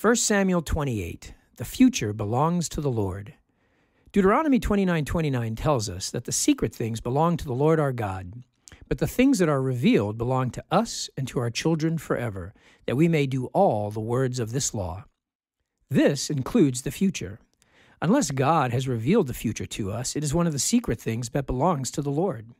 1 0.00 0.14
Samuel 0.14 0.62
28 0.62 1.34
The 1.56 1.64
future 1.64 2.12
belongs 2.12 2.68
to 2.68 2.80
the 2.80 2.88
Lord. 2.88 3.34
Deuteronomy 4.12 4.60
29:29 4.60 5.56
tells 5.56 5.90
us 5.90 6.12
that 6.12 6.22
the 6.22 6.30
secret 6.30 6.72
things 6.72 7.00
belong 7.00 7.36
to 7.36 7.44
the 7.44 7.52
Lord 7.52 7.80
our 7.80 7.92
God, 7.92 8.44
but 8.86 8.98
the 8.98 9.08
things 9.08 9.40
that 9.40 9.48
are 9.48 9.60
revealed 9.60 10.16
belong 10.16 10.50
to 10.50 10.62
us 10.70 11.10
and 11.16 11.26
to 11.26 11.40
our 11.40 11.50
children 11.50 11.98
forever, 11.98 12.54
that 12.86 12.94
we 12.94 13.08
may 13.08 13.26
do 13.26 13.46
all 13.46 13.90
the 13.90 13.98
words 13.98 14.38
of 14.38 14.52
this 14.52 14.72
law. 14.72 15.02
This 15.90 16.30
includes 16.30 16.82
the 16.82 16.92
future. 16.92 17.40
Unless 18.00 18.30
God 18.30 18.70
has 18.70 18.86
revealed 18.86 19.26
the 19.26 19.34
future 19.34 19.66
to 19.66 19.90
us, 19.90 20.14
it 20.14 20.22
is 20.22 20.32
one 20.32 20.46
of 20.46 20.52
the 20.52 20.60
secret 20.60 21.00
things 21.00 21.30
that 21.30 21.44
belongs 21.44 21.90
to 21.90 22.02
the 22.02 22.12
Lord. 22.12 22.52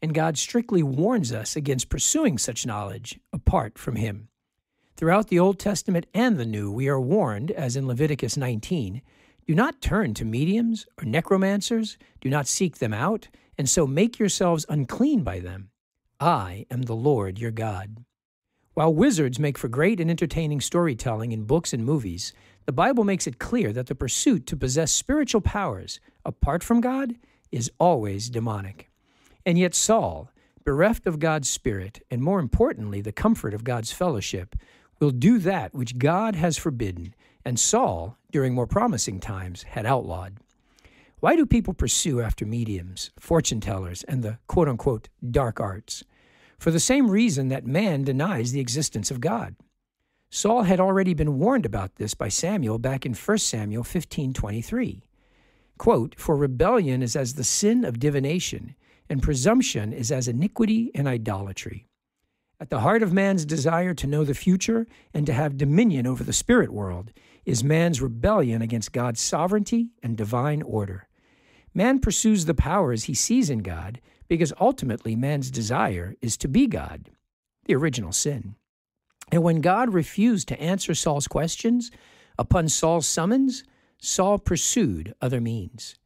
And 0.00 0.14
God 0.14 0.38
strictly 0.38 0.84
warns 0.84 1.32
us 1.32 1.56
against 1.56 1.88
pursuing 1.88 2.38
such 2.38 2.64
knowledge 2.64 3.18
apart 3.32 3.80
from 3.80 3.96
Him. 3.96 4.28
Throughout 4.96 5.26
the 5.26 5.40
Old 5.40 5.58
Testament 5.58 6.06
and 6.14 6.38
the 6.38 6.46
New, 6.46 6.70
we 6.70 6.86
are 6.86 7.00
warned, 7.00 7.50
as 7.50 7.74
in 7.74 7.88
Leviticus 7.88 8.36
19, 8.36 9.02
do 9.44 9.52
not 9.52 9.80
turn 9.80 10.14
to 10.14 10.24
mediums 10.24 10.86
or 10.96 11.04
necromancers, 11.04 11.98
do 12.20 12.30
not 12.30 12.46
seek 12.46 12.78
them 12.78 12.94
out, 12.94 13.26
and 13.58 13.68
so 13.68 13.88
make 13.88 14.20
yourselves 14.20 14.64
unclean 14.68 15.24
by 15.24 15.40
them. 15.40 15.70
I 16.20 16.66
am 16.70 16.82
the 16.82 16.94
Lord 16.94 17.40
your 17.40 17.50
God. 17.50 18.04
While 18.74 18.94
wizards 18.94 19.40
make 19.40 19.58
for 19.58 19.66
great 19.66 19.98
and 19.98 20.08
entertaining 20.08 20.60
storytelling 20.60 21.32
in 21.32 21.42
books 21.42 21.72
and 21.72 21.84
movies, 21.84 22.32
the 22.64 22.72
Bible 22.72 23.02
makes 23.02 23.26
it 23.26 23.40
clear 23.40 23.72
that 23.72 23.88
the 23.88 23.96
pursuit 23.96 24.46
to 24.46 24.56
possess 24.56 24.92
spiritual 24.92 25.40
powers 25.40 25.98
apart 26.24 26.62
from 26.62 26.80
God 26.80 27.16
is 27.50 27.68
always 27.80 28.30
demonic. 28.30 28.90
And 29.44 29.58
yet, 29.58 29.74
Saul, 29.74 30.30
bereft 30.64 31.06
of 31.06 31.18
God's 31.18 31.48
Spirit, 31.48 32.00
and 32.10 32.22
more 32.22 32.40
importantly, 32.40 33.00
the 33.00 33.12
comfort 33.12 33.54
of 33.54 33.64
God's 33.64 33.92
fellowship, 33.92 34.56
will 35.00 35.10
do 35.10 35.38
that 35.38 35.74
which 35.74 35.98
God 35.98 36.34
has 36.34 36.56
forbidden, 36.56 37.14
and 37.44 37.58
Saul, 37.58 38.16
during 38.32 38.54
more 38.54 38.66
promising 38.66 39.20
times, 39.20 39.62
had 39.62 39.86
outlawed. 39.86 40.38
Why 41.20 41.36
do 41.36 41.46
people 41.46 41.74
pursue 41.74 42.20
after 42.20 42.44
mediums, 42.44 43.10
fortune 43.18 43.60
tellers, 43.60 44.02
and 44.04 44.22
the 44.22 44.38
quote 44.46 44.68
unquote 44.68 45.08
dark 45.30 45.60
arts? 45.60 46.04
For 46.58 46.70
the 46.70 46.80
same 46.80 47.10
reason 47.10 47.48
that 47.48 47.66
man 47.66 48.04
denies 48.04 48.52
the 48.52 48.60
existence 48.60 49.10
of 49.10 49.20
God. 49.20 49.56
Saul 50.30 50.64
had 50.64 50.80
already 50.80 51.14
been 51.14 51.38
warned 51.38 51.64
about 51.64 51.96
this 51.96 52.14
by 52.14 52.28
Samuel 52.28 52.78
back 52.78 53.06
in 53.06 53.14
1 53.14 53.38
Samuel 53.38 53.84
15:23. 53.84 55.02
Quote, 55.78 56.14
"For 56.18 56.36
rebellion 56.36 57.02
is 57.02 57.16
as 57.16 57.34
the 57.34 57.44
sin 57.44 57.84
of 57.84 57.98
divination, 57.98 58.74
and 59.08 59.22
presumption 59.22 59.92
is 59.92 60.10
as 60.10 60.28
iniquity 60.28 60.90
and 60.94 61.06
idolatry." 61.06 61.86
At 62.64 62.70
the 62.70 62.80
heart 62.80 63.02
of 63.02 63.12
man's 63.12 63.44
desire 63.44 63.92
to 63.92 64.06
know 64.06 64.24
the 64.24 64.32
future 64.32 64.86
and 65.12 65.26
to 65.26 65.34
have 65.34 65.58
dominion 65.58 66.06
over 66.06 66.24
the 66.24 66.32
spirit 66.32 66.72
world 66.72 67.12
is 67.44 67.62
man's 67.62 68.00
rebellion 68.00 68.62
against 68.62 68.94
God's 68.94 69.20
sovereignty 69.20 69.90
and 70.02 70.16
divine 70.16 70.62
order. 70.62 71.06
Man 71.74 71.98
pursues 71.98 72.46
the 72.46 72.54
powers 72.54 73.04
he 73.04 73.12
sees 73.12 73.50
in 73.50 73.58
God 73.58 74.00
because 74.28 74.54
ultimately 74.58 75.14
man's 75.14 75.50
desire 75.50 76.14
is 76.22 76.38
to 76.38 76.48
be 76.48 76.66
God, 76.66 77.10
the 77.66 77.74
original 77.74 78.12
sin. 78.12 78.54
And 79.30 79.42
when 79.42 79.60
God 79.60 79.92
refused 79.92 80.48
to 80.48 80.58
answer 80.58 80.94
Saul's 80.94 81.28
questions, 81.28 81.90
upon 82.38 82.70
Saul's 82.70 83.06
summons, 83.06 83.64
Saul 83.98 84.38
pursued 84.38 85.14
other 85.20 85.38
means. 85.38 85.96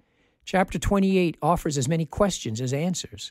Chapter 0.44 0.80
28 0.80 1.36
offers 1.40 1.78
as 1.78 1.86
many 1.86 2.04
questions 2.04 2.60
as 2.60 2.72
answers. 2.72 3.30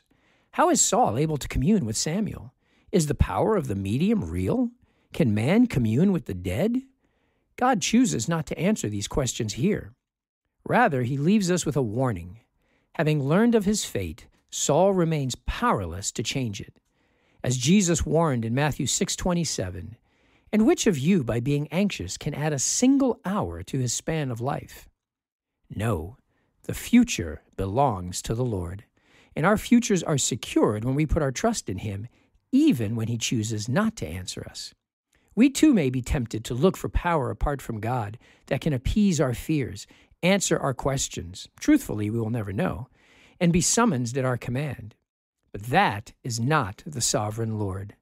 How 0.52 0.70
is 0.70 0.80
Saul 0.80 1.18
able 1.18 1.36
to 1.36 1.46
commune 1.46 1.84
with 1.84 1.98
Samuel? 1.98 2.54
Is 2.90 3.06
the 3.06 3.14
power 3.14 3.56
of 3.56 3.68
the 3.68 3.74
medium 3.74 4.24
real? 4.30 4.70
Can 5.12 5.34
man 5.34 5.66
commune 5.66 6.12
with 6.12 6.24
the 6.24 6.34
dead? 6.34 6.82
God 7.56 7.82
chooses 7.82 8.28
not 8.28 8.46
to 8.46 8.58
answer 8.58 8.88
these 8.88 9.08
questions 9.08 9.54
here. 9.54 9.92
Rather, 10.64 11.02
he 11.02 11.18
leaves 11.18 11.50
us 11.50 11.66
with 11.66 11.76
a 11.76 11.82
warning. 11.82 12.40
Having 12.94 13.24
learned 13.24 13.54
of 13.54 13.64
his 13.64 13.84
fate, 13.84 14.26
Saul 14.50 14.92
remains 14.92 15.34
powerless 15.34 16.10
to 16.12 16.22
change 16.22 16.60
it. 16.60 16.80
As 17.44 17.58
Jesus 17.58 18.06
warned 18.06 18.44
in 18.44 18.54
Matthew 18.54 18.86
6:27, 18.86 19.96
and 20.50 20.66
which 20.66 20.86
of 20.86 20.98
you 20.98 21.22
by 21.22 21.40
being 21.40 21.68
anxious 21.68 22.16
can 22.16 22.34
add 22.34 22.52
a 22.52 22.58
single 22.58 23.20
hour 23.24 23.62
to 23.62 23.78
his 23.78 23.92
span 23.92 24.30
of 24.30 24.40
life? 24.40 24.88
No, 25.68 26.16
the 26.62 26.74
future 26.74 27.42
belongs 27.56 28.22
to 28.22 28.34
the 28.34 28.44
Lord, 28.44 28.84
and 29.36 29.44
our 29.44 29.58
futures 29.58 30.02
are 30.02 30.18
secured 30.18 30.84
when 30.84 30.94
we 30.94 31.06
put 31.06 31.22
our 31.22 31.32
trust 31.32 31.68
in 31.68 31.78
him 31.78 32.08
even 32.52 32.96
when 32.96 33.08
he 33.08 33.18
chooses 33.18 33.68
not 33.68 33.96
to 33.96 34.06
answer 34.06 34.46
us. 34.48 34.74
We 35.34 35.50
too 35.50 35.72
may 35.72 35.90
be 35.90 36.02
tempted 36.02 36.44
to 36.44 36.54
look 36.54 36.76
for 36.76 36.88
power 36.88 37.30
apart 37.30 37.62
from 37.62 37.80
God 37.80 38.18
that 38.46 38.60
can 38.60 38.72
appease 38.72 39.20
our 39.20 39.34
fears, 39.34 39.86
answer 40.22 40.58
our 40.58 40.74
questions. 40.74 41.48
Truthfully, 41.60 42.10
we 42.10 42.18
will 42.18 42.30
never 42.30 42.52
know, 42.52 42.88
and 43.38 43.52
be 43.52 43.60
summoned 43.60 44.16
at 44.16 44.24
our 44.24 44.36
command. 44.36 44.96
But 45.52 45.64
that 45.64 46.12
is 46.24 46.40
not 46.40 46.82
the 46.84 47.00
sovereign 47.00 47.58
Lord. 47.58 47.94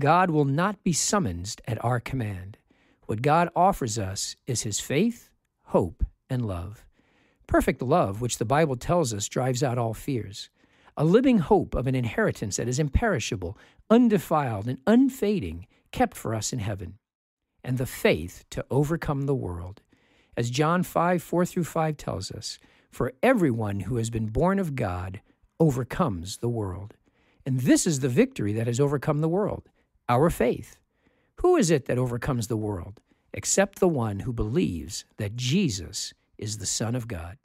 God 0.00 0.30
will 0.30 0.44
not 0.44 0.82
be 0.82 0.92
summoned 0.92 1.60
at 1.66 1.82
our 1.84 2.00
command. 2.00 2.58
What 3.06 3.22
God 3.22 3.48
offers 3.54 3.98
us 3.98 4.34
is 4.46 4.62
his 4.62 4.80
faith, 4.80 5.30
hope, 5.66 6.04
and 6.28 6.46
love. 6.46 6.84
Perfect 7.46 7.82
love, 7.82 8.20
which 8.20 8.38
the 8.38 8.44
Bible 8.44 8.76
tells 8.76 9.12
us 9.12 9.28
drives 9.28 9.62
out 9.62 9.78
all 9.78 9.94
fears 9.94 10.50
a 11.00 11.04
living 11.04 11.38
hope 11.38 11.74
of 11.74 11.86
an 11.86 11.94
inheritance 11.94 12.56
that 12.58 12.68
is 12.68 12.78
imperishable, 12.78 13.56
undefiled, 13.88 14.68
and 14.68 14.76
unfading, 14.86 15.66
kept 15.92 16.14
for 16.14 16.34
us 16.34 16.52
in 16.52 16.58
heaven, 16.58 16.98
and 17.64 17.78
the 17.78 17.86
faith 17.86 18.44
to 18.50 18.62
overcome 18.70 19.22
the 19.22 19.34
world. 19.34 19.80
As 20.36 20.50
John 20.50 20.82
5 20.82 21.22
4 21.22 21.46
through 21.46 21.64
5 21.64 21.96
tells 21.96 22.30
us, 22.30 22.58
for 22.90 23.14
everyone 23.22 23.80
who 23.80 23.96
has 23.96 24.10
been 24.10 24.26
born 24.26 24.58
of 24.58 24.74
God 24.74 25.22
overcomes 25.58 26.36
the 26.36 26.50
world. 26.50 26.92
And 27.46 27.60
this 27.60 27.86
is 27.86 28.00
the 28.00 28.10
victory 28.10 28.52
that 28.52 28.66
has 28.66 28.78
overcome 28.78 29.22
the 29.22 29.28
world 29.28 29.70
our 30.06 30.28
faith. 30.28 30.76
Who 31.36 31.56
is 31.56 31.70
it 31.70 31.86
that 31.86 31.96
overcomes 31.96 32.48
the 32.48 32.58
world 32.58 33.00
except 33.32 33.78
the 33.78 33.88
one 33.88 34.20
who 34.20 34.34
believes 34.34 35.06
that 35.16 35.34
Jesus 35.34 36.12
is 36.36 36.58
the 36.58 36.66
Son 36.66 36.94
of 36.94 37.08
God? 37.08 37.38